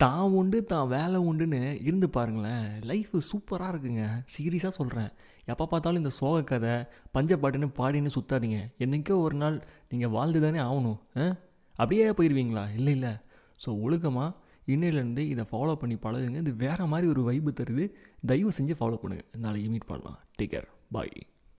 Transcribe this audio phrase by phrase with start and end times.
[0.00, 2.80] தான் உண்டு தான் வேலை உண்டுன்னு இருந்து பாருங்களேன்.
[2.84, 4.04] லைஃப் சூப்பராக இருக்குங்க.
[4.34, 5.10] சீரியஸாக சொல்கிறேன்
[5.46, 6.74] எப்போ பார்த்தாலும் இந்த சோக கதை
[7.14, 8.58] பஞ்சப்பாட்டுன்னு பாடின்னு சுத்தாதீங்க.
[8.78, 9.56] என்றைக்கோ ஒரு நாள்
[9.88, 11.26] நீங்கள் வாழ்ந்து தானே ஆகணும் ஆ?
[11.74, 13.12] அப்படியே போயிடுவீங்களா இல்லை இல்லை.
[13.64, 14.36] ஸோ ஒழுக்கமாக
[14.68, 16.38] இன்னையிலேருந்து இதை ஃபாலோ பண்ணி பழகுங்க.
[16.38, 17.86] இது வேறு மாதிரி ஒரு வைப்பு தருது.
[18.26, 20.18] தயவு செஞ்சு ஃபாலோ பண்ணுங்கள் நாளைக்கு மீட் பண்ணலாம்.
[20.38, 21.14] Take care bye